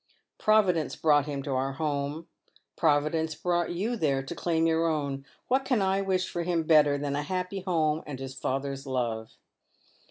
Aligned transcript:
Providence 0.39 0.95
brought 0.95 1.27
him 1.27 1.43
to 1.43 1.51
our 1.51 1.73
home. 1.73 2.27
Providence 2.75 3.35
brought 3.35 3.69
you 3.69 3.95
there 3.95 4.23
to 4.23 4.33
claim 4.33 4.65
your 4.65 4.87
own. 4.87 5.27
What 5.47 5.63
can 5.63 5.79
I 5.79 6.01
wish 6.01 6.27
for 6.27 6.41
him 6.41 6.63
better 6.63 6.97
than 6.97 7.15
a 7.15 7.21
happy 7.21 7.59
home 7.59 8.01
and 8.07 8.17
his 8.17 8.33
father's 8.33 8.87
love 8.87 9.37